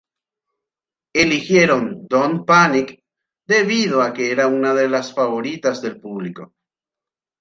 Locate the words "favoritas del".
5.13-5.99